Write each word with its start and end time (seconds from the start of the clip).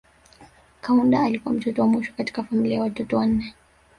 Kaunda 0.81 1.19
alikuwa 1.19 1.55
mtoto 1.55 1.81
wa 1.81 1.87
mwisho 1.87 2.13
katika 2.17 2.43
familia 2.43 2.75
ya 2.75 2.81
watoto 2.83 3.17
wanane 3.17 3.53